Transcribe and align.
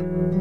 thank 0.00 0.32
you 0.34 0.39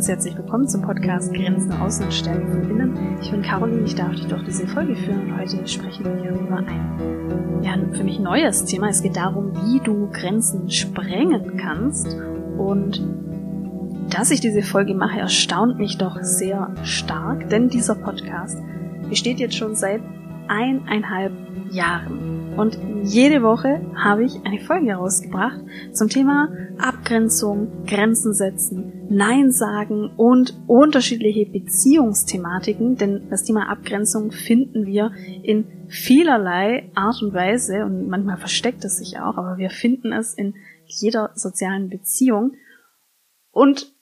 ganz 0.00 0.08
herzlich 0.08 0.34
willkommen 0.38 0.66
zum 0.66 0.80
Podcast 0.80 1.34
Grenzen 1.34 1.72
außen 1.72 2.06
und 2.06 2.14
Stärke 2.14 2.46
von 2.46 2.70
innen. 2.70 3.18
Ich 3.20 3.30
bin 3.30 3.42
Caroline, 3.42 3.82
ich 3.82 3.94
darf 3.94 4.12
dich 4.12 4.26
durch 4.28 4.42
diese 4.44 4.66
Folge 4.66 4.96
führen 4.96 5.24
und 5.24 5.38
heute 5.38 5.68
sprechen 5.68 6.06
wir 6.06 6.30
über 6.30 6.56
ein 6.56 7.60
ja, 7.62 7.74
für 7.92 8.02
mich 8.02 8.18
neues 8.18 8.64
Thema. 8.64 8.88
Es 8.88 9.02
geht 9.02 9.16
darum, 9.16 9.52
wie 9.66 9.78
du 9.80 10.08
Grenzen 10.10 10.70
sprengen 10.70 11.58
kannst 11.58 12.16
und 12.56 13.06
dass 14.08 14.30
ich 14.30 14.40
diese 14.40 14.62
Folge 14.62 14.94
mache, 14.94 15.20
erstaunt 15.20 15.76
mich 15.76 15.98
doch 15.98 16.16
sehr 16.22 16.72
stark, 16.82 17.50
denn 17.50 17.68
dieser 17.68 17.94
Podcast 17.94 18.56
besteht 19.10 19.38
jetzt 19.38 19.56
schon 19.56 19.74
seit 19.74 20.00
eineinhalb 20.48 21.32
Jahren. 21.70 22.54
Und 22.56 22.78
jede 23.02 23.42
Woche 23.42 23.82
habe 23.94 24.24
ich 24.24 24.40
eine 24.46 24.60
Folge 24.60 24.86
herausgebracht 24.86 25.60
zum 25.92 26.08
Thema 26.08 26.48
Abgrenzung, 26.82 27.84
Grenzen 27.86 28.32
setzen, 28.34 29.06
Nein 29.08 29.52
sagen 29.52 30.10
und 30.16 30.58
unterschiedliche 30.66 31.46
Beziehungsthematiken, 31.46 32.96
denn 32.96 33.28
das 33.30 33.44
Thema 33.44 33.68
Abgrenzung 33.68 34.32
finden 34.32 34.86
wir 34.86 35.12
in 35.42 35.86
vielerlei 35.88 36.90
Art 36.94 37.22
und 37.22 37.34
Weise 37.34 37.84
und 37.84 38.08
manchmal 38.08 38.36
versteckt 38.36 38.84
es 38.84 38.98
sich 38.98 39.18
auch, 39.18 39.36
aber 39.36 39.58
wir 39.58 39.70
finden 39.70 40.12
es 40.12 40.34
in 40.34 40.54
jeder 40.86 41.32
sozialen 41.34 41.88
Beziehung. 41.88 42.52
Und 43.50 43.92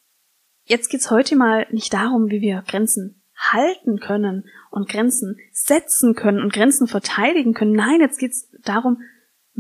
jetzt 0.65 0.91
geht's 0.91 1.11
heute 1.11 1.37
mal 1.37 1.67
nicht 1.71 1.93
darum, 1.93 2.31
wie 2.31 2.41
wir 2.41 2.63
Grenzen 2.67 3.23
halten 3.37 4.01
können 4.01 4.45
und 4.71 4.89
Grenzen 4.89 5.39
setzen 5.53 6.15
können 6.15 6.43
und 6.43 6.53
Grenzen 6.53 6.89
verteidigen 6.89 7.55
können. 7.55 7.73
Nein, 7.73 8.01
jetzt 8.01 8.19
geht's 8.19 8.49
darum, 8.65 9.01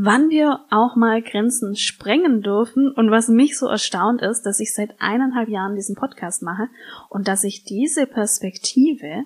wann 0.00 0.30
wir 0.30 0.60
auch 0.70 0.94
mal 0.94 1.20
Grenzen 1.22 1.74
sprengen 1.74 2.41
dürfen. 2.41 2.92
Und 2.92 3.10
was 3.10 3.27
mich 3.27 3.58
so 3.58 3.66
erstaunt 3.66 4.22
ist, 4.22 4.42
dass 4.42 4.60
ich 4.60 4.72
seit 4.72 4.94
eineinhalb 5.00 5.48
Jahren 5.48 5.74
diesen 5.74 5.96
Podcast 5.96 6.41
mache 6.41 6.68
und 7.10 7.27
dass 7.27 7.42
ich 7.42 7.64
diese 7.64 8.06
Perspektive 8.06 9.24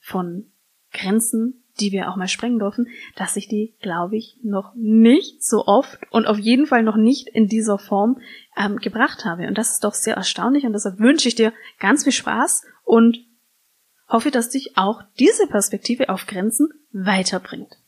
von 0.00 0.52
Grenzen, 0.92 1.64
die 1.80 1.92
wir 1.92 2.10
auch 2.10 2.16
mal 2.16 2.28
sprengen 2.28 2.58
dürfen, 2.58 2.88
dass 3.16 3.36
ich 3.36 3.48
die, 3.48 3.74
glaube 3.80 4.18
ich, 4.18 4.38
noch 4.42 4.74
nicht 4.76 5.42
so 5.42 5.64
oft 5.64 5.98
und 6.10 6.26
auf 6.26 6.38
jeden 6.38 6.66
Fall 6.66 6.82
noch 6.82 6.96
nicht 6.96 7.28
in 7.28 7.46
dieser 7.48 7.78
Form 7.78 8.20
ähm, 8.54 8.76
gebracht 8.76 9.24
habe. 9.24 9.46
Und 9.46 9.56
das 9.56 9.70
ist 9.70 9.82
doch 9.82 9.94
sehr 9.94 10.16
erstaunlich 10.16 10.66
und 10.66 10.74
deshalb 10.74 10.98
wünsche 10.98 11.28
ich 11.28 11.36
dir 11.36 11.54
ganz 11.78 12.04
viel 12.04 12.12
Spaß 12.12 12.66
und 12.84 13.18
hoffe, 14.08 14.30
dass 14.30 14.50
dich 14.50 14.76
auch 14.76 15.00
diese 15.18 15.46
Perspektive 15.46 16.10
auf 16.10 16.26
Grenzen 16.26 16.68
weiterbringt. 16.92 17.78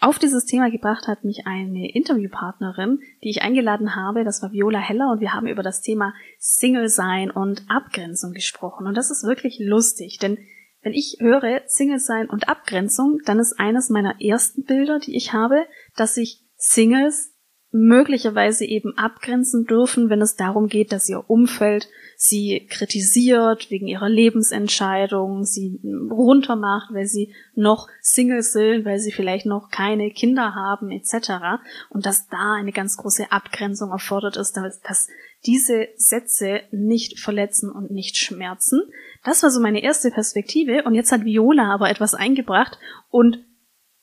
Auf 0.00 0.20
dieses 0.20 0.44
Thema 0.44 0.70
gebracht 0.70 1.08
hat 1.08 1.24
mich 1.24 1.46
eine 1.46 1.92
Interviewpartnerin, 1.92 3.00
die 3.24 3.30
ich 3.30 3.42
eingeladen 3.42 3.96
habe. 3.96 4.22
Das 4.22 4.42
war 4.42 4.52
Viola 4.52 4.78
Heller 4.78 5.10
und 5.10 5.20
wir 5.20 5.34
haben 5.34 5.48
über 5.48 5.64
das 5.64 5.80
Thema 5.80 6.14
Single 6.38 6.88
sein 6.88 7.32
und 7.32 7.64
Abgrenzung 7.68 8.32
gesprochen. 8.32 8.86
Und 8.86 8.96
das 8.96 9.10
ist 9.10 9.24
wirklich 9.24 9.58
lustig, 9.58 10.18
denn 10.18 10.38
wenn 10.82 10.92
ich 10.92 11.16
höre 11.18 11.62
Single 11.66 11.98
sein 11.98 12.30
und 12.30 12.48
Abgrenzung, 12.48 13.18
dann 13.24 13.40
ist 13.40 13.58
eines 13.58 13.90
meiner 13.90 14.20
ersten 14.20 14.64
Bilder, 14.64 15.00
die 15.00 15.16
ich 15.16 15.32
habe, 15.32 15.66
dass 15.96 16.14
sich 16.14 16.44
Singles 16.56 17.34
möglicherweise 17.70 18.64
eben 18.64 18.96
abgrenzen 18.96 19.66
dürfen, 19.66 20.08
wenn 20.08 20.22
es 20.22 20.36
darum 20.36 20.68
geht, 20.68 20.90
dass 20.90 21.08
ihr 21.08 21.28
Umfeld 21.28 21.88
sie 22.16 22.66
kritisiert 22.68 23.70
wegen 23.70 23.86
ihrer 23.86 24.08
Lebensentscheidung, 24.08 25.44
sie 25.44 25.78
runtermacht, 26.10 26.92
weil 26.94 27.06
sie 27.06 27.34
noch 27.54 27.88
Single 28.00 28.42
sind, 28.42 28.86
weil 28.86 28.98
sie 28.98 29.12
vielleicht 29.12 29.44
noch 29.44 29.70
keine 29.70 30.10
Kinder 30.10 30.54
haben 30.54 30.90
etc. 30.90 31.60
Und 31.90 32.06
dass 32.06 32.28
da 32.28 32.54
eine 32.54 32.72
ganz 32.72 32.96
große 32.96 33.30
Abgrenzung 33.30 33.90
erfordert 33.90 34.36
ist, 34.36 34.56
dass 34.56 35.08
diese 35.46 35.88
Sätze 35.96 36.62
nicht 36.72 37.20
verletzen 37.20 37.70
und 37.70 37.90
nicht 37.90 38.16
schmerzen. 38.16 38.80
Das 39.24 39.42
war 39.42 39.50
so 39.50 39.60
meine 39.60 39.82
erste 39.82 40.10
Perspektive 40.10 40.84
und 40.84 40.94
jetzt 40.94 41.12
hat 41.12 41.24
Viola 41.24 41.72
aber 41.72 41.90
etwas 41.90 42.14
eingebracht 42.14 42.78
und 43.10 43.44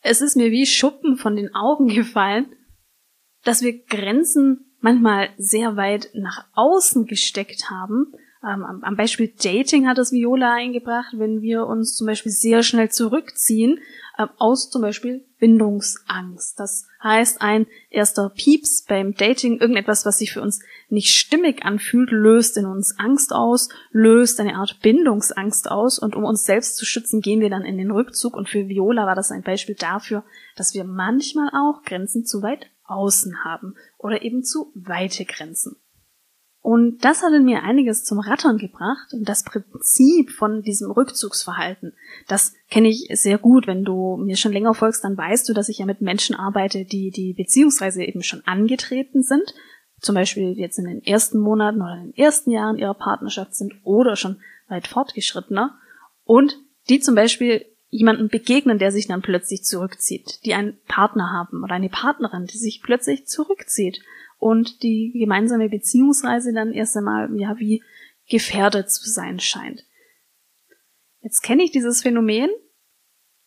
es 0.01 0.21
ist 0.21 0.37
mir 0.37 0.51
wie 0.51 0.67
Schuppen 0.67 1.17
von 1.17 1.35
den 1.35 1.55
Augen 1.55 1.87
gefallen, 1.87 2.54
dass 3.45 3.61
wir 3.61 3.85
Grenzen 3.85 4.65
manchmal 4.81 5.29
sehr 5.37 5.77
weit 5.77 6.09
nach 6.13 6.45
außen 6.53 7.05
gesteckt 7.05 7.69
haben. 7.69 8.13
Ähm, 8.43 8.83
am 8.83 8.95
Beispiel 8.95 9.33
Dating 9.41 9.87
hat 9.87 9.97
das 9.97 10.11
Viola 10.11 10.53
eingebracht, 10.53 11.13
wenn 11.17 11.41
wir 11.41 11.65
uns 11.65 11.95
zum 11.95 12.05
Beispiel 12.05 12.31
sehr 12.31 12.61
schnell 12.61 12.91
zurückziehen 12.91 13.79
äh, 14.17 14.27
aus 14.37 14.69
zum 14.69 14.81
Beispiel 14.81 15.25
Bindungsangst. 15.39 16.59
Das 16.59 16.87
heißt, 17.03 17.41
ein 17.41 17.65
erster 17.89 18.29
Pieps 18.29 18.85
beim 18.87 19.15
Dating, 19.15 19.59
irgendetwas, 19.59 20.05
was 20.05 20.19
sich 20.19 20.31
für 20.31 20.41
uns 20.41 20.61
nicht 20.89 21.15
stimmig 21.15 21.65
anfühlt, 21.65 22.11
löst 22.11 22.57
in 22.57 22.65
uns 22.65 22.97
Angst 22.99 23.33
aus, 23.33 23.69
löst 23.91 24.39
eine 24.39 24.55
Art 24.55 24.79
Bindungsangst 24.81 25.69
aus 25.69 25.99
und 25.99 26.15
um 26.15 26.23
uns 26.23 26.45
selbst 26.45 26.77
zu 26.77 26.85
schützen, 26.85 27.21
gehen 27.21 27.41
wir 27.41 27.49
dann 27.49 27.65
in 27.65 27.77
den 27.77 27.91
Rückzug 27.91 28.35
und 28.35 28.49
für 28.49 28.67
Viola 28.69 29.05
war 29.05 29.15
das 29.15 29.31
ein 29.31 29.43
Beispiel 29.43 29.75
dafür, 29.75 30.23
dass 30.55 30.73
wir 30.73 30.83
manchmal 30.83 31.49
auch 31.49 31.83
Grenzen 31.83 32.25
zu 32.25 32.41
weit 32.41 32.67
außen 32.85 33.43
haben 33.43 33.75
oder 33.97 34.21
eben 34.21 34.43
zu 34.43 34.71
weite 34.75 35.25
Grenzen. 35.25 35.77
Und 36.65 37.05
das 37.05 37.21
hat 37.21 37.31
in 37.31 37.45
mir 37.45 37.61
einiges 37.61 38.03
zum 38.05 38.17
Rattern 38.17 38.57
gebracht 38.57 39.13
und 39.13 39.29
das 39.29 39.43
Prinzip 39.43 40.31
von 40.31 40.63
diesem 40.63 40.89
Rückzugsverhalten, 40.89 41.93
das 42.27 42.55
kenne 42.71 42.89
ich 42.89 43.07
sehr 43.11 43.37
gut. 43.37 43.67
Wenn 43.67 43.85
du 43.85 44.17
mir 44.17 44.35
schon 44.35 44.51
länger 44.51 44.73
folgst, 44.73 45.03
dann 45.03 45.15
weißt 45.15 45.47
du, 45.47 45.53
dass 45.53 45.69
ich 45.69 45.77
ja 45.77 45.85
mit 45.85 46.01
Menschen 46.01 46.35
arbeite, 46.35 46.83
die 46.83 47.11
die 47.11 47.33
Beziehungsreise 47.33 48.03
eben 48.03 48.23
schon 48.23 48.41
angetreten 48.47 49.21
sind, 49.21 49.53
zum 50.01 50.15
Beispiel 50.15 50.57
jetzt 50.57 50.79
in 50.79 50.85
den 50.85 51.03
ersten 51.03 51.37
Monaten 51.37 51.83
oder 51.83 51.97
in 51.97 52.11
den 52.11 52.17
ersten 52.17 52.49
Jahren 52.49 52.79
ihrer 52.79 52.95
Partnerschaft 52.95 53.53
sind 53.53 53.75
oder 53.83 54.15
schon 54.15 54.41
weit 54.67 54.87
fortgeschrittener 54.87 55.77
und 56.23 56.57
die 56.89 56.99
zum 56.99 57.13
Beispiel 57.13 57.63
jemanden 57.89 58.29
begegnen, 58.29 58.79
der 58.79 58.91
sich 58.91 59.07
dann 59.07 59.21
plötzlich 59.21 59.63
zurückzieht, 59.63 60.39
die 60.45 60.53
einen 60.53 60.77
Partner 60.87 61.31
haben 61.31 61.63
oder 61.63 61.75
eine 61.75 61.89
Partnerin, 61.89 62.45
die 62.45 62.57
sich 62.57 62.81
plötzlich 62.83 63.27
zurückzieht 63.27 64.01
und 64.37 64.83
die 64.83 65.11
gemeinsame 65.17 65.69
Beziehungsreise 65.69 66.53
dann 66.53 66.71
erst 66.71 66.97
einmal 66.97 67.29
ja 67.39 67.57
wie 67.57 67.83
gefährdet 68.29 68.91
zu 68.91 69.09
sein 69.09 69.39
scheint. 69.39 69.85
Jetzt 71.21 71.41
kenne 71.41 71.63
ich 71.63 71.71
dieses 71.71 72.01
Phänomen, 72.01 72.49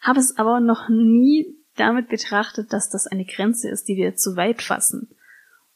habe 0.00 0.20
es 0.20 0.36
aber 0.36 0.60
noch 0.60 0.88
nie 0.88 1.58
damit 1.76 2.08
betrachtet, 2.08 2.72
dass 2.72 2.90
das 2.90 3.06
eine 3.06 3.24
Grenze 3.24 3.68
ist, 3.68 3.88
die 3.88 3.96
wir 3.96 4.16
zu 4.16 4.36
weit 4.36 4.62
fassen. 4.62 5.14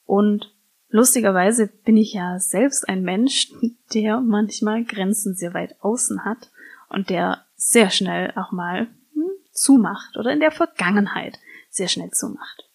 Und 0.05 0.53
lustigerweise 0.89 1.69
bin 1.69 1.97
ich 1.97 2.13
ja 2.13 2.39
selbst 2.39 2.89
ein 2.89 3.03
Mensch, 3.03 3.53
der 3.95 4.21
manchmal 4.21 4.85
Grenzen 4.85 5.35
sehr 5.35 5.55
weit 5.55 5.77
außen 5.81 6.25
hat 6.25 6.51
und 6.89 7.11
der 7.11 7.45
sehr 7.69 7.91
schnell 7.91 8.33
auch 8.37 8.53
mal 8.53 8.89
hm, 9.15 9.31
zumacht 9.53 10.17
oder 10.17 10.33
in 10.33 10.41
der 10.41 10.51
Vergangenheit 10.51 11.39
sehr 11.71 11.89
schnell 11.89 12.11
zumacht. 12.11 12.69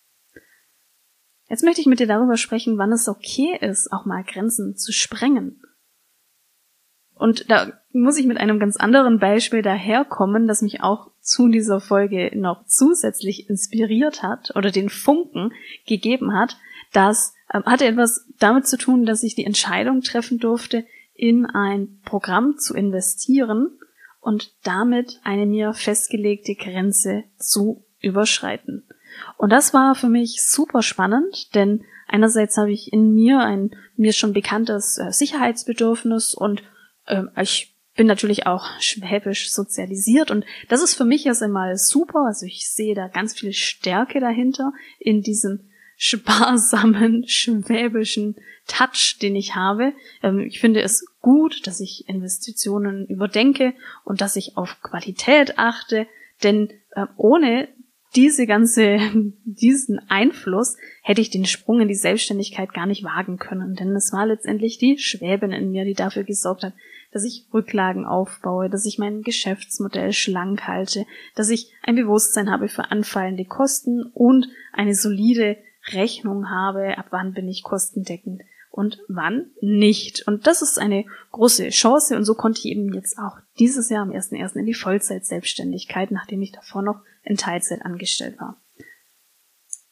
Jetzt 1.50 1.64
möchte 1.64 1.82
ich 1.82 1.88
mit 1.88 2.00
dir 2.00 2.08
darüber 2.08 2.36
sprechen, 2.36 2.78
wann 2.78 2.92
es 2.92 3.08
okay 3.08 3.58
ist, 3.62 3.92
auch 3.92 4.06
mal 4.06 4.24
Grenzen 4.24 4.76
zu 4.76 4.92
sprengen. 4.92 5.62
Und 7.14 7.50
da 7.50 7.74
muss 7.94 8.18
ich 8.18 8.26
mit 8.26 8.38
einem 8.38 8.60
ganz 8.60 8.78
anderen 8.78 9.20
Beispiel 9.20 9.62
daherkommen, 9.62 10.48
das 10.48 10.62
mich 10.62 10.82
auch 10.82 11.12
zu 11.20 11.48
dieser 11.48 11.80
Folge 11.80 12.32
noch 12.36 12.66
zusätzlich 12.66 13.50
inspiriert 13.50 14.24
hat 14.24 14.56
oder 14.56 14.72
den 14.72 14.90
Funken 14.90 15.52
gegeben 15.88 16.34
hat. 16.34 16.58
Das 16.94 17.34
ähm, 17.54 17.64
hatte 17.66 17.86
etwas 17.86 18.28
damit 18.40 18.68
zu 18.68 18.78
tun, 18.78 19.06
dass 19.06 19.24
ich 19.24 19.36
die 19.36 19.46
Entscheidung 19.46 20.02
treffen 20.02 20.38
durfte, 20.38 20.86
in 21.14 21.48
ein 21.48 22.00
Programm 22.06 22.58
zu 22.58 22.76
investieren, 22.76 23.80
und 24.20 24.54
damit 24.64 25.20
eine 25.24 25.46
mir 25.46 25.74
festgelegte 25.74 26.56
Grenze 26.56 27.24
zu 27.38 27.86
überschreiten. 28.00 28.88
Und 29.38 29.52
das 29.52 29.74
war 29.74 29.96
für 29.96 30.10
mich 30.10 30.44
super 30.44 30.84
spannend, 30.84 31.56
denn 31.56 31.84
einerseits 32.08 32.58
habe 32.58 32.72
ich 32.72 32.94
in 32.94 33.14
mir 33.14 33.40
ein 33.40 33.72
mir 33.96 34.14
schon 34.14 34.34
bekanntes 34.34 34.98
äh, 34.98 35.12
Sicherheitsbedürfnis 35.12 36.34
und 36.34 36.64
äh, 37.06 37.24
ich 37.42 37.76
bin 37.96 38.08
natürlich 38.08 38.46
auch 38.46 38.68
schwäbisch 38.80 39.52
sozialisiert 39.52 40.30
und 40.30 40.46
das 40.70 40.84
ist 40.84 40.94
für 40.94 41.06
mich 41.06 41.26
erst 41.26 41.42
einmal 41.42 41.78
super. 41.78 42.26
Also 42.28 42.46
ich 42.46 42.70
sehe 42.72 42.94
da 42.94 43.08
ganz 43.08 43.34
viel 43.34 43.54
Stärke 43.54 44.20
dahinter 44.20 44.72
in 45.00 45.24
diesem 45.24 45.72
sparsamen, 45.98 47.28
schwäbischen 47.28 48.36
Touch, 48.68 49.18
den 49.22 49.36
ich 49.36 49.56
habe. 49.56 49.94
Ähm, 50.22 50.40
ich 50.42 50.60
finde 50.60 50.82
es 50.82 51.06
gut, 51.22 51.66
dass 51.66 51.80
ich 51.80 52.08
Investitionen 52.08 53.08
überdenke 53.08 53.74
und 54.06 54.22
dass 54.22 54.36
ich 54.36 54.58
auf 54.58 54.82
Qualität 54.82 55.58
achte, 55.58 56.08
denn 56.44 56.70
äh, 56.92 57.08
ohne 57.18 57.68
diese 58.16 58.46
ganze, 58.46 59.00
diesen 59.44 60.00
Einfluss 60.08 60.78
hätte 61.02 61.22
ich 61.22 61.32
den 61.32 61.46
Sprung 61.46 61.82
in 61.82 61.88
die 61.88 61.96
Selbstständigkeit 61.96 62.74
gar 62.74 62.86
nicht 62.86 63.04
wagen 63.04 63.38
können, 63.38 63.76
denn 63.76 63.96
es 63.96 64.14
war 64.14 64.28
letztendlich 64.28 64.78
die 64.78 65.00
Schwäbin 65.00 65.52
in 65.52 65.72
mir, 65.72 65.84
die 65.84 65.96
dafür 65.96 66.24
gesorgt 66.24 66.64
hat, 66.64 66.74
dass 67.12 67.24
ich 67.24 67.48
Rücklagen 67.54 68.06
aufbaue, 68.06 68.70
dass 68.70 68.86
ich 68.86 69.00
mein 69.00 69.24
Geschäftsmodell 69.24 70.14
schlank 70.14 70.68
halte, 70.68 71.06
dass 71.36 71.50
ich 71.50 71.72
ein 71.82 71.96
Bewusstsein 71.96 72.52
habe 72.52 72.68
für 72.68 72.92
anfallende 72.92 73.46
Kosten 73.46 74.04
und 74.14 74.48
eine 74.74 74.94
solide 74.94 75.58
Rechnung 75.94 76.50
habe, 76.50 76.98
ab 76.98 77.08
wann 77.12 77.34
bin 77.34 77.48
ich 77.48 77.64
kostendeckend 77.64 78.42
und 78.70 79.00
wann 79.08 79.52
nicht. 79.60 80.28
Und 80.28 80.46
das 80.46 80.62
ist 80.62 80.78
eine 80.78 81.06
große 81.32 81.70
Chance 81.70 82.16
und 82.16 82.26
so 82.26 82.36
konnte 82.36 82.60
ich 82.60 82.66
eben 82.66 82.94
jetzt 82.94 83.18
auch 83.18 83.38
dieses 83.60 83.90
Jahr 83.90 84.04
am 84.04 84.12
1.1. 84.12 84.56
in 84.56 84.66
die 84.66 84.74
Vollzeit-Selbstständigkeit, 84.74 86.12
nachdem 86.12 86.42
ich 86.42 86.52
davor 86.52 86.84
noch 86.84 87.02
in 87.24 87.38
Teilzeit 87.38 87.84
angestellt 87.84 88.40
war. 88.40 88.62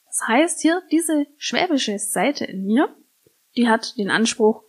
Das 0.06 0.27
heißt 0.27 0.62
hier, 0.62 0.81
diese 0.92 1.25
schwäbische 1.38 1.97
Seite 1.97 2.45
in 2.45 2.65
mir, 2.65 2.95
die 3.57 3.68
hat 3.68 3.97
den 3.97 4.12
Anspruch, 4.12 4.63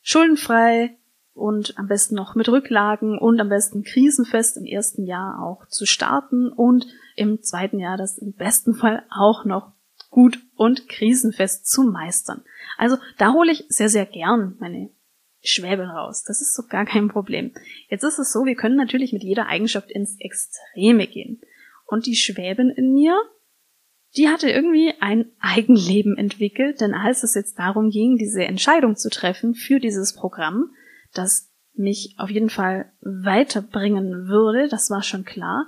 schuldenfrei 0.00 0.96
und 1.34 1.78
am 1.78 1.86
besten 1.86 2.14
noch 2.14 2.34
mit 2.34 2.48
Rücklagen 2.48 3.18
und 3.18 3.38
am 3.40 3.48
besten 3.48 3.84
krisenfest 3.84 4.56
im 4.56 4.64
ersten 4.64 5.04
Jahr 5.04 5.42
auch 5.42 5.66
zu 5.68 5.86
starten 5.86 6.48
und 6.48 6.86
im 7.16 7.42
zweiten 7.42 7.78
Jahr 7.78 7.96
das 7.96 8.18
im 8.18 8.32
besten 8.32 8.74
Fall 8.74 9.04
auch 9.10 9.44
noch 9.44 9.72
gut 10.10 10.38
und 10.56 10.88
krisenfest 10.88 11.66
zu 11.66 11.82
meistern. 11.82 12.42
Also 12.76 12.96
da 13.18 13.32
hole 13.32 13.52
ich 13.52 13.64
sehr, 13.68 13.88
sehr 13.88 14.06
gern 14.06 14.56
meine 14.58 14.90
Schwäbin 15.42 15.86
raus. 15.86 16.24
Das 16.26 16.40
ist 16.40 16.54
so 16.54 16.64
gar 16.68 16.84
kein 16.84 17.08
Problem. 17.08 17.52
Jetzt 17.88 18.02
ist 18.02 18.18
es 18.18 18.32
so, 18.32 18.44
wir 18.44 18.56
können 18.56 18.76
natürlich 18.76 19.12
mit 19.12 19.22
jeder 19.22 19.46
Eigenschaft 19.46 19.90
ins 19.90 20.16
Extreme 20.18 21.06
gehen. 21.06 21.40
Und 21.86 22.06
die 22.06 22.16
Schwäbin 22.16 22.70
in 22.70 22.92
mir, 22.92 23.16
die 24.16 24.28
hatte 24.28 24.50
irgendwie 24.50 24.94
ein 25.00 25.30
Eigenleben 25.38 26.16
entwickelt, 26.16 26.80
denn 26.80 26.94
als 26.94 27.22
es 27.22 27.34
jetzt 27.34 27.58
darum 27.58 27.90
ging, 27.90 28.16
diese 28.16 28.44
Entscheidung 28.44 28.96
zu 28.96 29.10
treffen 29.10 29.54
für 29.54 29.78
dieses 29.78 30.14
Programm, 30.14 30.72
das 31.14 31.52
mich 31.74 32.14
auf 32.18 32.30
jeden 32.30 32.50
Fall 32.50 32.92
weiterbringen 33.00 34.28
würde, 34.28 34.68
das 34.68 34.90
war 34.90 35.02
schon 35.02 35.24
klar, 35.24 35.66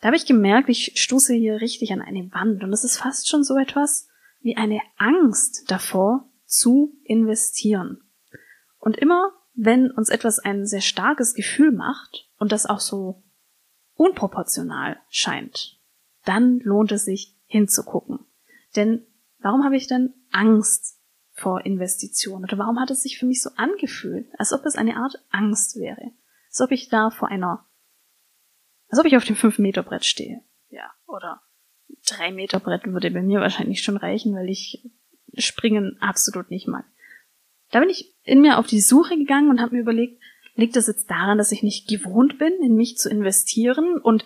da 0.00 0.08
habe 0.08 0.16
ich 0.16 0.26
gemerkt, 0.26 0.68
ich 0.68 0.92
stoße 0.96 1.34
hier 1.34 1.60
richtig 1.60 1.92
an 1.92 2.02
eine 2.02 2.30
Wand 2.32 2.62
und 2.62 2.72
es 2.72 2.84
ist 2.84 2.98
fast 2.98 3.28
schon 3.28 3.44
so 3.44 3.56
etwas 3.56 4.08
wie 4.40 4.56
eine 4.56 4.80
Angst 4.96 5.70
davor 5.70 6.28
zu 6.44 6.96
investieren. 7.04 8.02
Und 8.78 8.96
immer, 8.96 9.32
wenn 9.54 9.90
uns 9.90 10.10
etwas 10.10 10.38
ein 10.38 10.66
sehr 10.66 10.82
starkes 10.82 11.34
Gefühl 11.34 11.72
macht 11.72 12.28
und 12.38 12.52
das 12.52 12.66
auch 12.66 12.80
so 12.80 13.24
unproportional 13.94 15.00
scheint, 15.08 15.80
dann 16.24 16.60
lohnt 16.60 16.92
es 16.92 17.04
sich 17.04 17.34
hinzugucken. 17.46 18.20
Denn 18.76 19.06
warum 19.38 19.64
habe 19.64 19.76
ich 19.76 19.86
denn 19.86 20.12
Angst 20.30 21.00
vor 21.32 21.64
Investitionen? 21.64 22.44
Oder 22.44 22.58
warum 22.58 22.78
hat 22.78 22.90
es 22.90 23.02
sich 23.02 23.18
für 23.18 23.26
mich 23.26 23.42
so 23.42 23.50
angefühlt, 23.56 24.28
als 24.38 24.52
ob 24.52 24.64
es 24.66 24.76
eine 24.76 24.96
Art 24.96 25.24
Angst 25.30 25.76
wäre? 25.76 26.12
Als 26.48 26.60
ob 26.60 26.70
ich 26.70 26.88
da 26.88 27.10
vor 27.10 27.28
einer 27.28 27.66
als 28.88 29.00
ob 29.00 29.06
ich 29.06 29.16
auf 29.16 29.24
dem 29.24 29.36
5-Meter-Brett 29.36 30.04
stehe. 30.04 30.42
Ja, 30.68 30.90
oder 31.06 31.40
3-Meter-Brett 32.06 32.86
würde 32.86 33.10
bei 33.10 33.22
mir 33.22 33.40
wahrscheinlich 33.40 33.82
schon 33.82 33.96
reichen, 33.96 34.34
weil 34.34 34.48
ich 34.48 34.84
Springen 35.38 35.96
absolut 36.00 36.50
nicht 36.50 36.66
mag. 36.66 36.84
Da 37.70 37.80
bin 37.80 37.90
ich 37.90 38.14
in 38.22 38.40
mir 38.40 38.58
auf 38.58 38.66
die 38.66 38.80
Suche 38.80 39.16
gegangen 39.16 39.50
und 39.50 39.60
habe 39.60 39.74
mir 39.74 39.82
überlegt, 39.82 40.22
liegt 40.54 40.76
das 40.76 40.86
jetzt 40.86 41.10
daran, 41.10 41.38
dass 41.38 41.52
ich 41.52 41.62
nicht 41.62 41.88
gewohnt 41.88 42.38
bin, 42.38 42.52
in 42.62 42.74
mich 42.74 42.96
zu 42.96 43.10
investieren? 43.10 44.00
Und 44.00 44.24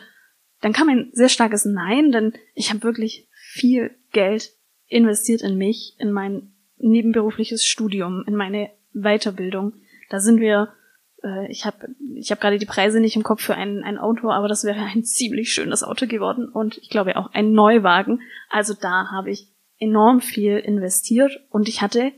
dann 0.60 0.72
kam 0.72 0.88
ein 0.88 1.10
sehr 1.12 1.28
starkes 1.28 1.64
Nein, 1.64 2.12
denn 2.12 2.34
ich 2.54 2.70
habe 2.70 2.82
wirklich 2.82 3.28
viel 3.32 3.96
Geld 4.12 4.52
investiert 4.86 5.42
in 5.42 5.56
mich, 5.56 5.96
in 5.98 6.12
mein 6.12 6.52
nebenberufliches 6.76 7.64
Studium, 7.64 8.24
in 8.26 8.34
meine 8.34 8.70
Weiterbildung. 8.92 9.74
Da 10.10 10.20
sind 10.20 10.40
wir 10.40 10.72
äh, 11.22 11.50
ich 11.50 11.64
habe 11.64 11.88
ich 12.14 12.30
hab 12.30 12.40
gerade 12.40 12.58
die 12.58 12.66
Preise 12.66 13.00
nicht 13.00 13.16
im 13.16 13.22
Kopf 13.22 13.42
für 13.42 13.54
ein, 13.54 13.82
ein 13.82 13.98
Auto, 13.98 14.30
aber 14.30 14.48
das 14.48 14.64
wäre 14.64 14.80
ein 14.80 15.04
ziemlich 15.04 15.52
schönes 15.52 15.82
Auto 15.82 16.06
geworden 16.06 16.48
und 16.48 16.78
ich 16.78 16.90
glaube 16.90 17.16
auch 17.16 17.32
ein 17.32 17.52
Neuwagen. 17.52 18.20
Also 18.48 18.74
da 18.74 19.10
habe 19.10 19.30
ich 19.30 19.48
enorm 19.78 20.20
viel 20.20 20.58
investiert 20.58 21.40
und 21.50 21.68
ich 21.68 21.82
hatte, 21.82 22.12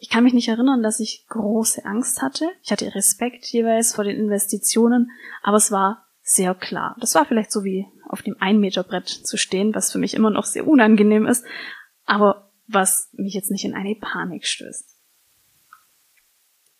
ich 0.00 0.10
kann 0.10 0.24
mich 0.24 0.34
nicht 0.34 0.48
erinnern, 0.48 0.82
dass 0.82 1.00
ich 1.00 1.26
große 1.28 1.84
Angst 1.84 2.22
hatte. 2.22 2.48
Ich 2.62 2.70
hatte 2.70 2.94
Respekt 2.94 3.46
jeweils 3.46 3.94
vor 3.94 4.04
den 4.04 4.16
Investitionen, 4.16 5.10
aber 5.42 5.56
es 5.56 5.72
war 5.72 6.06
sehr 6.22 6.54
klar. 6.54 6.94
Das 7.00 7.14
war 7.14 7.24
vielleicht 7.24 7.50
so 7.50 7.64
wie 7.64 7.86
auf 8.06 8.22
dem 8.22 8.36
Ein-Meter-Brett 8.38 9.08
zu 9.08 9.36
stehen, 9.36 9.74
was 9.74 9.90
für 9.90 9.98
mich 9.98 10.14
immer 10.14 10.30
noch 10.30 10.44
sehr 10.44 10.66
unangenehm 10.66 11.26
ist, 11.26 11.44
aber 12.04 12.50
was 12.66 13.08
mich 13.12 13.34
jetzt 13.34 13.50
nicht 13.50 13.64
in 13.64 13.74
eine 13.74 13.94
Panik 13.94 14.46
stößt. 14.46 14.97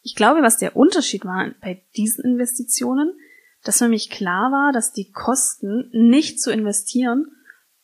Ich 0.03 0.15
glaube, 0.15 0.43
was 0.43 0.59
der 0.59 0.77
Unterschied 0.77 1.25
war 1.25 1.51
bei 1.61 1.85
diesen 1.97 2.25
Investitionen, 2.25 3.13
dass 3.65 3.79
für 3.79 3.89
mich 3.89 4.11
klar 4.11 4.53
war, 4.53 4.73
dass 4.73 4.93
die 4.93 5.11
Kosten 5.11 5.91
nicht 5.93 6.41
zu 6.41 6.53
investieren 6.53 7.27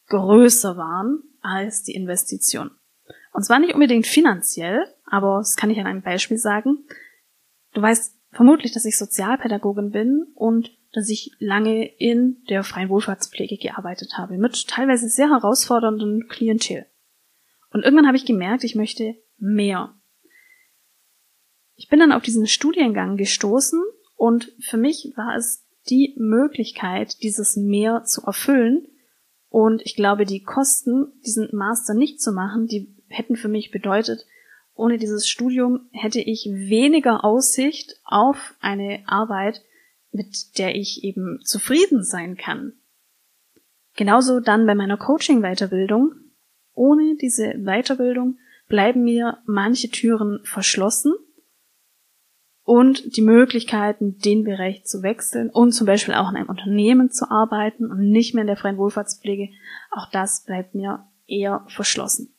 größer 0.08 0.76
waren 0.76 1.22
als 1.40 1.82
die 1.82 1.94
Investition. 1.94 2.70
Und 3.32 3.44
zwar 3.44 3.58
nicht 3.58 3.74
unbedingt 3.74 4.06
finanziell, 4.06 4.86
aber 5.06 5.38
das 5.38 5.56
kann 5.56 5.70
ich 5.70 5.78
an 5.78 5.86
einem 5.86 6.02
Beispiel 6.02 6.38
sagen. 6.38 6.84
Du 7.72 7.82
weißt 7.82 8.16
vermutlich, 8.30 8.72
dass 8.72 8.84
ich 8.84 8.96
Sozialpädagogin 8.96 9.90
bin 9.90 10.26
und 10.34 10.70
dass 10.92 11.08
ich 11.08 11.32
lange 11.38 11.84
in 11.98 12.44
der 12.48 12.62
freien 12.62 12.88
Wohlfahrtspflege 12.88 13.58
gearbeitet 13.58 14.16
habe, 14.16 14.38
mit 14.38 14.68
teilweise 14.68 15.08
sehr 15.08 15.30
herausfordernden 15.30 16.28
Klientel. 16.28 16.86
Und 17.72 17.82
irgendwann 17.82 18.06
habe 18.06 18.16
ich 18.16 18.24
gemerkt, 18.24 18.62
ich 18.62 18.76
möchte 18.76 19.16
mehr. 19.38 19.94
Ich 21.76 21.88
bin 21.88 21.98
dann 21.98 22.12
auf 22.12 22.22
diesen 22.22 22.46
Studiengang 22.46 23.16
gestoßen 23.16 23.82
und 24.16 24.52
für 24.60 24.76
mich 24.76 25.12
war 25.16 25.36
es 25.36 25.64
die 25.88 26.14
Möglichkeit, 26.16 27.22
dieses 27.22 27.56
Mehr 27.56 28.04
zu 28.04 28.22
erfüllen. 28.22 28.86
Und 29.48 29.82
ich 29.84 29.96
glaube, 29.96 30.24
die 30.24 30.42
Kosten, 30.42 31.12
diesen 31.24 31.48
Master 31.52 31.94
nicht 31.94 32.20
zu 32.20 32.32
machen, 32.32 32.66
die 32.66 32.94
hätten 33.08 33.36
für 33.36 33.48
mich 33.48 33.70
bedeutet, 33.70 34.26
ohne 34.74 34.98
dieses 34.98 35.28
Studium 35.28 35.88
hätte 35.92 36.20
ich 36.20 36.48
weniger 36.50 37.24
Aussicht 37.24 38.00
auf 38.04 38.54
eine 38.60 39.02
Arbeit, 39.06 39.62
mit 40.10 40.58
der 40.58 40.74
ich 40.74 41.04
eben 41.04 41.40
zufrieden 41.44 42.02
sein 42.02 42.36
kann. 42.36 42.72
Genauso 43.96 44.40
dann 44.40 44.66
bei 44.66 44.74
meiner 44.74 44.96
Coaching-Weiterbildung. 44.96 46.14
Ohne 46.72 47.16
diese 47.20 47.54
Weiterbildung 47.58 48.38
bleiben 48.68 49.04
mir 49.04 49.38
manche 49.46 49.90
Türen 49.90 50.40
verschlossen 50.42 51.14
und 52.64 53.16
die 53.16 53.22
Möglichkeiten, 53.22 54.18
den 54.18 54.42
Bereich 54.42 54.84
zu 54.84 55.02
wechseln 55.02 55.50
und 55.50 55.72
zum 55.72 55.86
Beispiel 55.86 56.14
auch 56.14 56.30
in 56.30 56.36
einem 56.36 56.48
Unternehmen 56.48 57.10
zu 57.10 57.30
arbeiten 57.30 57.90
und 57.90 58.10
nicht 58.10 58.34
mehr 58.34 58.40
in 58.40 58.48
der 58.48 58.56
freien 58.56 58.78
Wohlfahrtspflege, 58.78 59.50
auch 59.90 60.10
das 60.10 60.44
bleibt 60.44 60.74
mir 60.74 61.06
eher 61.26 61.64
verschlossen. 61.68 62.34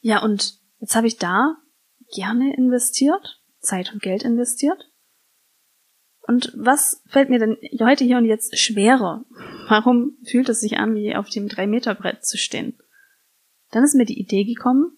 Ja, 0.00 0.22
und 0.22 0.58
jetzt 0.78 0.96
habe 0.96 1.06
ich 1.06 1.18
da 1.18 1.56
gerne 2.14 2.56
investiert, 2.56 3.40
Zeit 3.60 3.92
und 3.92 4.02
Geld 4.02 4.24
investiert. 4.24 4.90
Und 6.26 6.52
was 6.56 7.02
fällt 7.06 7.28
mir 7.28 7.38
denn 7.38 7.56
heute 7.80 8.04
hier 8.04 8.16
und 8.16 8.24
jetzt 8.24 8.58
schwerer? 8.58 9.24
Warum 9.68 10.16
fühlt 10.24 10.48
es 10.48 10.60
sich 10.60 10.78
an, 10.78 10.94
wie 10.94 11.14
auf 11.14 11.28
dem 11.28 11.48
3-Meter-Brett 11.48 12.24
zu 12.24 12.38
stehen? 12.38 12.78
Dann 13.70 13.84
ist 13.84 13.94
mir 13.94 14.04
die 14.04 14.20
Idee 14.20 14.44
gekommen, 14.44 14.96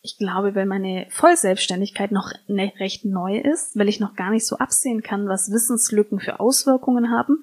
ich 0.00 0.16
glaube, 0.16 0.54
weil 0.54 0.66
meine 0.66 1.06
Vollselbstständigkeit 1.10 2.12
noch 2.12 2.32
ne, 2.46 2.72
recht 2.78 3.04
neu 3.04 3.38
ist, 3.38 3.76
weil 3.76 3.88
ich 3.88 4.00
noch 4.00 4.14
gar 4.14 4.30
nicht 4.30 4.46
so 4.46 4.56
absehen 4.56 5.02
kann, 5.02 5.28
was 5.28 5.50
Wissenslücken 5.50 6.20
für 6.20 6.40
Auswirkungen 6.40 7.10
haben. 7.10 7.42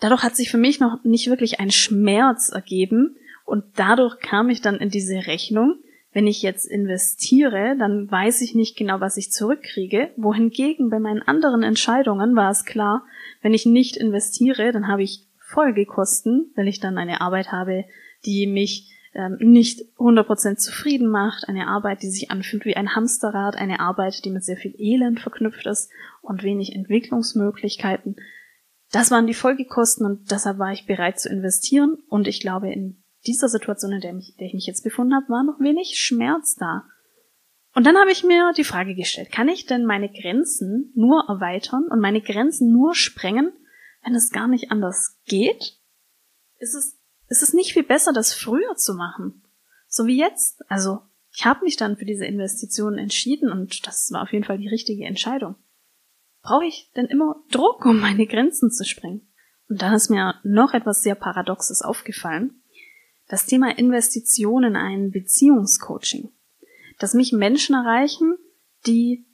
Dadurch 0.00 0.22
hat 0.22 0.34
sich 0.34 0.50
für 0.50 0.58
mich 0.58 0.80
noch 0.80 1.04
nicht 1.04 1.28
wirklich 1.28 1.60
ein 1.60 1.70
Schmerz 1.70 2.48
ergeben 2.48 3.16
und 3.44 3.64
dadurch 3.76 4.18
kam 4.18 4.50
ich 4.50 4.60
dann 4.60 4.76
in 4.76 4.88
diese 4.88 5.26
Rechnung, 5.26 5.76
wenn 6.12 6.26
ich 6.26 6.42
jetzt 6.42 6.66
investiere, 6.66 7.74
dann 7.78 8.10
weiß 8.10 8.42
ich 8.42 8.54
nicht 8.54 8.76
genau, 8.76 9.00
was 9.00 9.16
ich 9.16 9.32
zurückkriege. 9.32 10.10
Wohingegen 10.16 10.90
bei 10.90 10.98
meinen 10.98 11.22
anderen 11.22 11.62
Entscheidungen 11.62 12.36
war 12.36 12.50
es 12.50 12.64
klar, 12.66 13.06
wenn 13.40 13.54
ich 13.54 13.64
nicht 13.64 13.96
investiere, 13.96 14.72
dann 14.72 14.88
habe 14.88 15.02
ich 15.02 15.26
Folgekosten, 15.38 16.52
weil 16.54 16.68
ich 16.68 16.80
dann 16.80 16.98
eine 16.98 17.20
Arbeit 17.22 17.50
habe, 17.50 17.84
die 18.26 18.46
mich 18.46 18.91
ähm, 19.14 19.36
nicht 19.40 19.80
100% 19.98 20.56
zufrieden 20.56 21.08
macht, 21.08 21.48
eine 21.48 21.68
Arbeit, 21.68 22.02
die 22.02 22.10
sich 22.10 22.30
anfühlt 22.30 22.64
wie 22.64 22.76
ein 22.76 22.94
Hamsterrad, 22.94 23.56
eine 23.56 23.80
Arbeit, 23.80 24.24
die 24.24 24.30
mit 24.30 24.44
sehr 24.44 24.56
viel 24.56 24.74
Elend 24.78 25.20
verknüpft 25.20 25.66
ist 25.66 25.90
und 26.22 26.42
wenig 26.42 26.74
Entwicklungsmöglichkeiten. 26.74 28.16
Das 28.90 29.10
waren 29.10 29.26
die 29.26 29.34
Folgekosten 29.34 30.06
und 30.06 30.30
deshalb 30.30 30.58
war 30.58 30.72
ich 30.72 30.86
bereit 30.86 31.18
zu 31.18 31.28
investieren 31.28 31.98
und 32.08 32.28
ich 32.28 32.40
glaube, 32.40 32.72
in 32.72 33.02
dieser 33.26 33.48
Situation, 33.48 33.92
in 33.92 34.00
der, 34.00 34.12
mich, 34.12 34.34
der 34.38 34.46
ich 34.48 34.54
mich 34.54 34.66
jetzt 34.66 34.82
befunden 34.82 35.14
habe, 35.14 35.28
war 35.28 35.44
noch 35.44 35.60
wenig 35.60 35.98
Schmerz 35.98 36.56
da. 36.56 36.84
Und 37.74 37.86
dann 37.86 37.96
habe 37.96 38.10
ich 38.10 38.24
mir 38.24 38.52
die 38.56 38.64
Frage 38.64 38.94
gestellt, 38.94 39.32
kann 39.32 39.48
ich 39.48 39.66
denn 39.66 39.86
meine 39.86 40.10
Grenzen 40.10 40.92
nur 40.94 41.24
erweitern 41.28 41.84
und 41.90 42.00
meine 42.00 42.20
Grenzen 42.20 42.70
nur 42.70 42.94
sprengen, 42.94 43.52
wenn 44.04 44.14
es 44.14 44.30
gar 44.30 44.48
nicht 44.48 44.70
anders 44.70 45.20
geht? 45.24 45.78
Ist 46.58 46.74
es, 46.74 46.98
ist 47.32 47.42
es 47.42 47.54
nicht 47.54 47.72
viel 47.72 47.82
besser, 47.82 48.12
das 48.12 48.34
früher 48.34 48.76
zu 48.76 48.94
machen? 48.94 49.42
So 49.88 50.06
wie 50.06 50.18
jetzt? 50.18 50.62
Also, 50.70 51.00
ich 51.32 51.46
habe 51.46 51.64
mich 51.64 51.76
dann 51.76 51.96
für 51.96 52.04
diese 52.04 52.26
Investitionen 52.26 52.98
entschieden 52.98 53.50
und 53.50 53.86
das 53.86 54.10
war 54.12 54.22
auf 54.22 54.32
jeden 54.32 54.44
Fall 54.44 54.58
die 54.58 54.68
richtige 54.68 55.06
Entscheidung. 55.06 55.54
Brauche 56.42 56.66
ich 56.66 56.90
denn 56.94 57.06
immer 57.06 57.36
Druck, 57.50 57.86
um 57.86 58.00
meine 58.00 58.26
Grenzen 58.26 58.70
zu 58.70 58.84
sprengen? 58.84 59.32
Und 59.68 59.80
dann 59.80 59.94
ist 59.94 60.10
mir 60.10 60.34
noch 60.42 60.74
etwas 60.74 61.02
sehr 61.02 61.14
Paradoxes 61.14 61.80
aufgefallen. 61.80 62.62
Das 63.28 63.46
Thema 63.46 63.78
Investition 63.78 64.64
in 64.64 64.76
ein 64.76 65.10
Beziehungscoaching. 65.10 66.30
Dass 66.98 67.14
mich 67.14 67.32
Menschen 67.32 67.74
erreichen, 67.74 68.36
die 68.86 69.26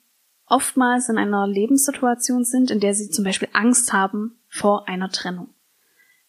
oftmals 0.47 1.09
in 1.09 1.19
einer 1.19 1.49
Lebenssituation 1.49 2.45
sind, 2.45 2.71
in 2.71 2.78
der 2.78 2.95
sie 2.95 3.11
zum 3.11 3.25
Beispiel 3.25 3.49
Angst 3.52 3.93
haben 3.93 4.40
vor 4.49 4.87
einer 4.87 5.11
Trennung. 5.11 5.52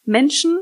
Menschen, 0.03 0.59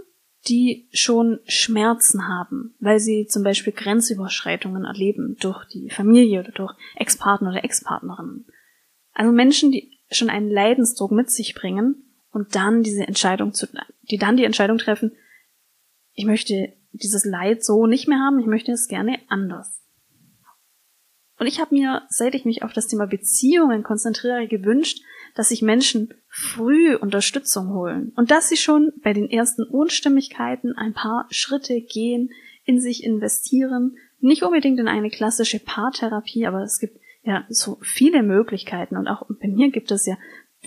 die 0.47 0.87
schon 0.91 1.39
Schmerzen 1.45 2.27
haben, 2.27 2.75
weil 2.79 2.99
sie 2.99 3.27
zum 3.27 3.43
Beispiel 3.43 3.73
Grenzüberschreitungen 3.73 4.85
erleben 4.85 5.37
durch 5.39 5.65
die 5.65 5.89
Familie 5.89 6.39
oder 6.39 6.51
durch 6.51 6.73
Ex-Partner 6.95 7.51
oder 7.51 7.63
Ex-Partnerinnen. 7.63 8.45
Also 9.13 9.31
Menschen, 9.31 9.71
die 9.71 9.99
schon 10.11 10.29
einen 10.29 10.49
Leidensdruck 10.49 11.11
mit 11.11 11.29
sich 11.29 11.53
bringen 11.53 12.03
und 12.31 12.55
dann 12.55 12.83
diese 12.83 13.07
Entscheidung 13.07 13.53
zu, 13.53 13.67
die 14.03 14.17
dann 14.17 14.37
die 14.37 14.45
Entscheidung 14.45 14.77
treffen, 14.77 15.11
ich 16.13 16.25
möchte 16.25 16.73
dieses 16.91 17.25
Leid 17.25 17.63
so 17.63 17.85
nicht 17.85 18.07
mehr 18.07 18.19
haben, 18.19 18.39
ich 18.39 18.47
möchte 18.47 18.71
es 18.71 18.87
gerne 18.87 19.19
anders. 19.27 19.83
Und 21.39 21.47
ich 21.47 21.59
habe 21.59 21.75
mir, 21.75 22.03
seit 22.09 22.35
ich 22.35 22.45
mich 22.45 22.63
auf 22.63 22.73
das 22.73 22.87
Thema 22.87 23.05
Beziehungen 23.05 23.83
konzentriere, 23.83 24.47
gewünscht, 24.47 25.01
dass 25.35 25.49
sich 25.49 25.61
Menschen 25.61 26.13
früh 26.27 26.95
Unterstützung 26.95 27.73
holen. 27.73 28.11
Und 28.15 28.31
dass 28.31 28.49
sie 28.49 28.57
schon 28.57 28.91
bei 29.03 29.13
den 29.13 29.29
ersten 29.29 29.63
Unstimmigkeiten 29.63 30.73
ein 30.75 30.93
paar 30.93 31.27
Schritte 31.29 31.79
gehen, 31.81 32.31
in 32.65 32.81
sich 32.81 33.03
investieren, 33.03 33.97
nicht 34.19 34.43
unbedingt 34.43 34.79
in 34.79 34.87
eine 34.87 35.09
klassische 35.09 35.59
Paartherapie, 35.59 36.47
aber 36.47 36.63
es 36.63 36.79
gibt 36.79 36.99
ja 37.23 37.45
so 37.49 37.77
viele 37.81 38.23
Möglichkeiten. 38.23 38.97
Und 38.97 39.07
auch 39.07 39.23
bei 39.39 39.47
mir 39.47 39.69
gibt 39.69 39.91
es 39.91 40.05
ja 40.05 40.17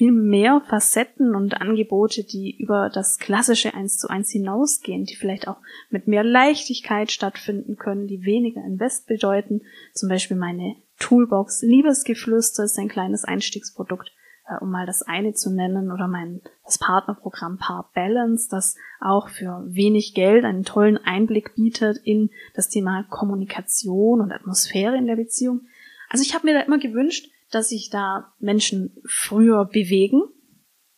viel 0.00 0.12
mehr 0.12 0.62
Facetten 0.66 1.35
und 1.35 1.61
Angebote, 1.61 2.25
die 2.25 2.57
über 2.59 2.88
das 2.88 3.19
klassische 3.19 3.75
eins 3.75 3.99
zu 3.99 4.09
eins 4.09 4.30
hinausgehen, 4.30 5.04
die 5.04 5.14
vielleicht 5.14 5.47
auch 5.47 5.59
mit 5.90 6.09
mehr 6.09 6.25
Leichtigkeit 6.25 7.12
stattfinden 7.12 7.76
können, 7.76 8.07
die 8.07 8.25
weniger 8.25 8.64
Invest 8.64 9.07
bedeuten. 9.07 9.61
Zum 9.92 10.09
Beispiel 10.09 10.38
meine 10.38 10.76
Toolbox 10.99 11.61
Liebesgeflüster 11.61 12.64
ist 12.64 12.78
ein 12.78 12.88
kleines 12.88 13.25
Einstiegsprodukt, 13.25 14.11
äh, 14.49 14.57
um 14.62 14.71
mal 14.71 14.87
das 14.87 15.02
eine 15.02 15.35
zu 15.35 15.54
nennen, 15.54 15.92
oder 15.92 16.09
mein 16.09 16.40
das 16.64 16.78
Partnerprogramm 16.78 17.59
Paar 17.59 17.90
Balance, 17.95 18.49
das 18.50 18.76
auch 19.02 19.28
für 19.28 19.66
wenig 19.66 20.14
Geld 20.14 20.47
einen 20.47 20.64
tollen 20.64 20.97
Einblick 20.97 21.57
bietet 21.57 21.99
in 22.04 22.30
das 22.54 22.71
Thema 22.71 23.04
Kommunikation 23.11 24.23
und 24.23 24.33
Atmosphäre 24.33 24.97
in 24.97 25.07
der 25.07 25.16
Beziehung. 25.16 25.66
Also 26.09 26.23
ich 26.23 26.35
habe 26.35 26.47
mir 26.47 26.54
da 26.54 26.61
immer 26.61 26.78
gewünscht, 26.78 27.28
dass 27.50 27.69
sich 27.69 27.90
da 27.90 28.33
Menschen 28.38 28.97
früher 29.04 29.64
bewegen 29.64 30.23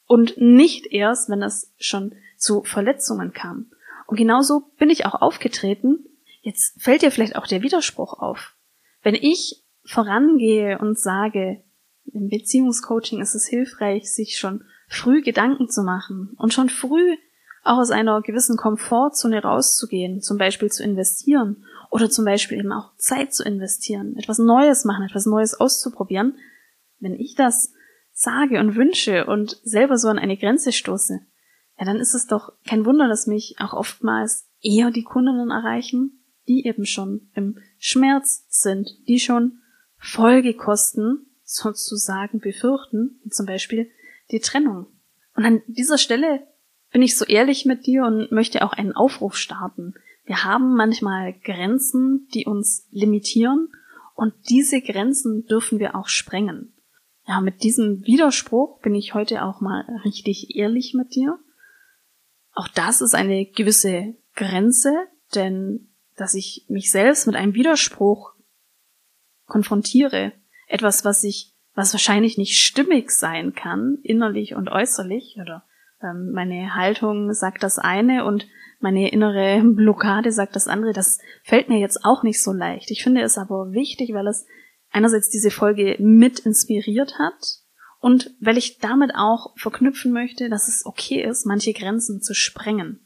und 0.07 0.37
nicht 0.37 0.87
erst, 0.87 1.31
wenn 1.31 1.43
es 1.43 1.73
schon 1.79 2.15
zu 2.37 2.63
Verletzungen 2.65 3.33
kam. 3.33 3.71
Und 4.07 4.17
genauso 4.17 4.73
bin 4.79 4.91
ich 4.91 5.07
auch 5.07 5.21
aufgetreten. 5.21 6.05
Jetzt 6.43 6.81
fällt 6.83 7.03
dir 7.03 7.11
vielleicht 7.11 7.37
auch 7.37 7.47
der 7.47 7.63
Widerspruch 7.63 8.19
auf. 8.19 8.57
Wenn 9.03 9.15
ich 9.15 9.65
vorangehe 9.85 10.79
und 10.79 10.99
sage, 10.99 11.65
im 12.13 12.29
Beziehungscoaching 12.29 13.21
ist 13.21 13.35
es 13.35 13.47
hilfreich, 13.47 14.13
sich 14.13 14.39
schon 14.39 14.65
früh 14.89 15.23
Gedanken 15.23 15.69
zu 15.69 15.83
machen 15.83 16.35
und 16.37 16.53
schon 16.53 16.69
früh 16.69 17.17
auch 17.65 17.79
aus 17.79 17.91
einer 17.91 18.21
gewissen 18.23 18.57
Komfortzone 18.57 19.43
rauszugehen, 19.43 20.21
zum 20.21 20.37
Beispiel 20.37 20.71
zu 20.71 20.83
investieren 20.83 21.65
oder 21.93 22.09
zum 22.09 22.25
Beispiel 22.25 22.59
eben 22.59 22.73
auch 22.73 22.97
Zeit 22.97 23.35
zu 23.35 23.45
investieren, 23.45 24.17
etwas 24.17 24.39
Neues 24.39 24.87
machen, 24.87 25.05
etwas 25.05 25.27
Neues 25.27 25.53
auszuprobieren. 25.53 26.39
Wenn 27.01 27.15
ich 27.15 27.35
das 27.35 27.75
sage 28.13 28.59
und 28.61 28.77
wünsche 28.77 29.27
und 29.27 29.61
selber 29.63 29.99
so 29.99 30.09
an 30.09 30.19
eine 30.19 30.39
Grenze 30.39 30.73
stoße, 30.73 31.21
ja, 31.79 31.85
dann 31.85 31.99
ist 31.99 32.15
es 32.15 32.27
doch 32.27 32.55
kein 32.67 32.87
Wunder, 32.87 33.09
dass 33.09 33.27
mich 33.27 33.57
auch 33.59 33.75
oftmals 33.75 34.49
eher 34.63 34.91
die 34.91 35.05
Kundinnen 35.05 35.51
erreichen, 35.51 36.25
die 36.49 36.67
eben 36.67 36.87
schon 36.87 37.29
im 37.35 37.59
Schmerz 37.79 38.47
sind, 38.49 38.89
die 39.07 39.21
schon 39.21 39.61
Folgekosten 39.99 41.27
sozusagen 41.45 42.41
befürchten, 42.41 43.21
zum 43.31 43.45
Beispiel 43.45 43.91
die 44.31 44.41
Trennung. 44.41 44.87
Und 45.37 45.45
an 45.45 45.63
dieser 45.67 45.99
Stelle 45.99 46.47
bin 46.91 47.03
ich 47.03 47.19
so 47.19 47.27
ehrlich 47.27 47.67
mit 47.67 47.85
dir 47.85 48.05
und 48.05 48.33
möchte 48.33 48.65
auch 48.65 48.73
einen 48.73 48.93
Aufruf 48.93 49.37
starten. 49.37 49.93
Wir 50.25 50.45
haben 50.45 50.77
manchmal 50.77 51.33
Grenzen, 51.33 52.29
die 52.35 52.47
uns 52.47 52.87
limitieren 52.91 53.69
und 54.15 54.35
diese 54.49 54.81
Grenzen 54.81 55.47
dürfen 55.47 55.79
wir 55.79 55.97
auch 55.97 56.09
sprengen. 56.09 56.75
Ja, 57.27 57.41
mit 57.41 57.63
diesem 57.63 58.05
Widerspruch 58.05 58.81
bin 58.81 58.95
ich 58.95 59.15
heute 59.15 59.45
auch 59.45 59.61
mal 59.61 59.85
richtig 60.05 60.57
ehrlich 60.57 60.95
mit 60.95 61.15
dir. 61.15 61.39
Auch 62.53 62.69
das 62.69 63.01
ist 63.01 63.15
eine 63.15 63.47
gewisse 63.47 64.15
Grenze, 64.35 64.93
denn 65.35 65.89
dass 66.17 66.35
ich 66.35 66.67
mich 66.69 66.91
selbst 66.91 67.27
mit 67.27 67.37
einem 67.37 67.55
Widerspruch 67.55 68.35
konfrontiere, 69.47 70.33
etwas, 70.67 71.05
was 71.05 71.25
ich, 71.25 71.55
was 71.75 71.95
wahrscheinlich 71.95 72.39
nicht 72.39 72.59
stimmig 72.59 73.11
sein 73.11 73.55
kann, 73.55 73.99
innerlich 74.03 74.55
und 74.55 74.69
äußerlich, 74.69 75.39
oder 75.41 75.65
ähm, 76.03 76.33
meine 76.33 76.75
Haltung 76.75 77.33
sagt 77.33 77.63
das 77.63 77.79
eine 77.79 78.25
und 78.25 78.47
meine 78.83 79.11
innere 79.11 79.63
Blockade 79.65 80.33
sagt 80.33 80.57
das 80.57 80.69
andere. 80.69 80.93
Das 80.93 81.19
fällt 81.45 81.69
mir 81.69 81.79
jetzt 81.79 82.05
auch 82.05 82.23
nicht 82.23 82.43
so 82.43 82.53
leicht. 82.53 82.91
Ich 82.91 83.03
finde 83.03 83.23
es 83.23 83.39
aber 83.39 83.73
wichtig, 83.73 84.13
weil 84.13 84.27
es 84.27 84.47
einerseits 84.91 85.31
diese 85.31 85.51
Folge 85.51 85.97
mit 85.99 86.41
inspiriert 86.41 87.19
hat 87.19 87.61
und 88.01 88.35
weil 88.41 88.59
ich 88.59 88.79
damit 88.79 89.13
auch 89.15 89.55
verknüpfen 89.57 90.13
möchte, 90.13 90.49
dass 90.49 90.69
es 90.69 90.85
okay 90.85 91.23
ist, 91.23 91.47
manche 91.47 91.73
Grenzen 91.73 92.21
zu 92.21 92.35
sprengen. 92.35 93.01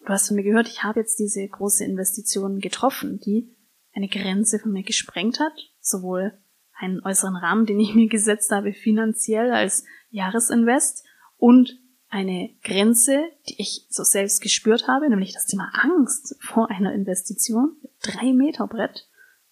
Du 0.00 0.08
hast 0.08 0.28
von 0.28 0.36
mir 0.36 0.44
gehört, 0.44 0.68
ich 0.68 0.82
habe 0.82 1.00
jetzt 1.00 1.18
diese 1.18 1.46
große 1.46 1.84
Investition 1.84 2.58
getroffen, 2.58 3.18
die 3.18 3.54
eine 3.92 4.08
Grenze 4.08 4.58
von 4.58 4.72
mir 4.72 4.82
gesprengt 4.82 5.40
hat, 5.40 5.52
sowohl 5.80 6.38
einen 6.78 7.02
äußeren 7.04 7.36
Rahmen, 7.36 7.66
den 7.66 7.80
ich 7.80 7.94
mir 7.94 8.08
gesetzt 8.08 8.50
habe, 8.50 8.72
finanziell 8.72 9.52
als 9.52 9.84
Jahresinvest 10.10 11.04
und 11.36 11.78
eine 12.10 12.50
Grenze, 12.64 13.22
die 13.48 13.60
ich 13.60 13.86
so 13.88 14.02
selbst 14.02 14.42
gespürt 14.42 14.88
habe, 14.88 15.08
nämlich 15.08 15.32
das 15.32 15.46
Thema 15.46 15.70
Angst 15.72 16.36
vor 16.40 16.68
einer 16.68 16.92
Investition. 16.92 17.76
Drei 18.02 18.32
Meter 18.32 18.66
Brett, 18.66 19.08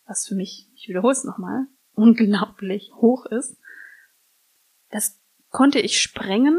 was 0.07 0.27
für 0.27 0.35
mich, 0.35 0.69
ich 0.75 0.89
wiederhole 0.89 1.13
es 1.13 1.25
nochmal, 1.25 1.67
unglaublich 1.93 2.93
hoch 2.97 3.27
ist. 3.27 3.57
Das 4.91 5.21
konnte 5.51 5.79
ich 5.79 6.01
sprengen, 6.01 6.59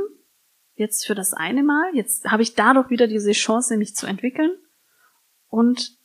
jetzt 0.75 1.05
für 1.05 1.15
das 1.15 1.33
eine 1.33 1.63
Mal. 1.63 1.93
Jetzt 1.93 2.25
habe 2.31 2.43
ich 2.43 2.55
dadurch 2.55 2.89
wieder 2.89 3.07
diese 3.07 3.33
Chance, 3.33 3.75
mich 3.75 3.95
zu 3.95 4.07
entwickeln. 4.07 4.51
Und 5.49 5.97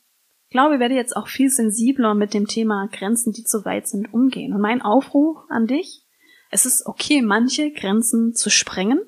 glaube, 0.49 0.79
werde 0.79 0.95
jetzt 0.95 1.15
auch 1.15 1.29
viel 1.29 1.49
sensibler 1.49 2.15
mit 2.15 2.33
dem 2.33 2.47
Thema 2.47 2.89
Grenzen, 2.91 3.31
die 3.31 3.45
zu 3.45 3.63
weit 3.63 3.87
sind, 3.87 4.13
umgehen. 4.13 4.53
Und 4.53 4.59
mein 4.59 4.81
Aufruf 4.81 5.37
an 5.47 5.67
dich, 5.67 6.05
es 6.51 6.65
ist 6.65 6.85
okay, 6.85 7.21
manche 7.21 7.71
Grenzen 7.71 8.33
zu 8.33 8.49
sprengen 8.49 8.99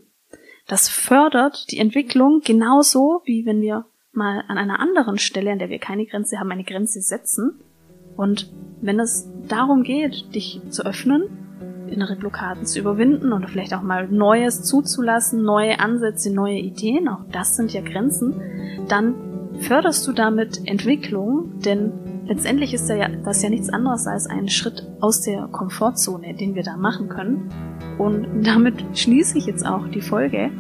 das 0.67 0.89
fördert 0.89 1.71
die 1.71 1.77
Entwicklung 1.77 2.41
genauso, 2.43 3.21
wie 3.25 3.45
wenn 3.45 3.62
wir 3.62 3.86
mal 4.12 4.43
an 4.47 4.57
einer 4.57 4.79
anderen 4.79 5.17
Stelle, 5.17 5.51
an 5.51 5.59
der 5.59 5.69
wir 5.69 5.79
keine 5.79 6.05
Grenze 6.05 6.39
haben, 6.39 6.51
eine 6.51 6.63
Grenze 6.63 7.01
setzen. 7.01 7.59
Und 8.15 8.51
wenn 8.81 9.00
es 9.00 9.29
darum 9.47 9.83
geht, 9.83 10.33
dich 10.36 10.62
zu 10.69 10.86
öffnen, 10.86 11.24
innere 11.89 12.15
Blockaden 12.15 12.65
zu 12.65 12.79
überwinden 12.79 13.31
oder 13.31 13.47
vielleicht 13.47 13.74
auch 13.74 13.81
mal 13.81 14.07
Neues 14.07 14.63
zuzulassen, 14.63 15.43
neue 15.43 15.79
Ansätze, 15.79 16.33
neue 16.33 16.57
Ideen, 16.57 17.07
auch 17.07 17.24
das 17.31 17.55
sind 17.55 17.71
ja 17.71 17.81
Grenzen, 17.81 18.41
dann 18.89 19.15
förderst 19.59 20.05
du 20.07 20.12
damit 20.12 20.67
Entwicklung, 20.67 21.59
denn 21.59 21.93
letztendlich 22.27 22.74
ist 22.74 22.89
das 22.89 23.41
ja 23.41 23.50
nichts 23.50 23.69
anderes 23.69 24.07
als 24.07 24.27
ein 24.27 24.48
Schritt 24.50 24.86
aus 25.00 25.22
der 25.22 25.48
Komfortzone, 25.48 26.34
den 26.36 26.55
wir 26.55 26.63
da 26.63 26.77
machen 26.77 27.10
können. 27.10 27.50
Und 27.98 28.43
damit 28.43 28.84
schließe 28.93 29.38
ich 29.38 29.46
jetzt 29.46 29.65
auch 29.65 29.88
die 29.88 30.01
Folge. 30.01 30.51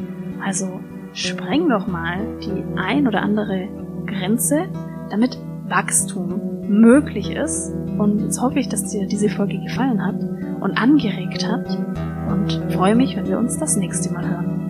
Also 0.43 0.79
spreng 1.13 1.69
doch 1.69 1.87
mal 1.87 2.39
die 2.43 2.63
ein 2.79 3.07
oder 3.07 3.21
andere 3.21 3.67
Grenze, 4.05 4.67
damit 5.09 5.37
Wachstum 5.67 6.69
möglich 6.69 7.31
ist. 7.31 7.71
Und 7.97 8.21
jetzt 8.21 8.41
hoffe 8.41 8.59
ich, 8.59 8.69
dass 8.69 8.91
dir 8.91 9.07
diese 9.07 9.29
Folge 9.29 9.59
gefallen 9.59 10.05
hat 10.05 10.19
und 10.61 10.77
angeregt 10.77 11.47
hat. 11.47 11.67
Und 12.29 12.73
freue 12.73 12.95
mich, 12.95 13.15
wenn 13.15 13.27
wir 13.27 13.37
uns 13.37 13.57
das 13.57 13.77
nächste 13.77 14.13
Mal 14.13 14.29
hören. 14.29 14.66